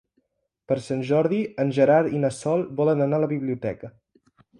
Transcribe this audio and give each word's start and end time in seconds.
Per 0.69 0.77
Sant 0.85 1.03
Jordi 1.09 1.41
en 1.63 1.73
Gerard 1.79 2.15
i 2.19 2.21
na 2.23 2.31
Sol 2.37 2.65
volen 2.81 3.05
anar 3.07 3.21
a 3.21 3.25
la 3.25 3.29
biblioteca. 3.35 3.91